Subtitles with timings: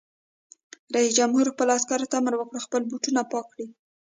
[0.95, 3.67] رئیس جمهور خپلو عسکرو ته امر وکړ؛ خپل بوټونه پاک کړئ!